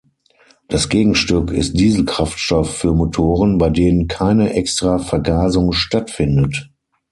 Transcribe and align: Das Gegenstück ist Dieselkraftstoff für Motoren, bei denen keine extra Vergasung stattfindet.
Das 0.67 0.89
Gegenstück 0.89 1.51
ist 1.51 1.73
Dieselkraftstoff 1.79 2.75
für 2.75 2.91
Motoren, 2.91 3.59
bei 3.59 3.69
denen 3.69 4.07
keine 4.07 4.53
extra 4.55 4.97
Vergasung 4.97 5.73
stattfindet. 5.73 6.71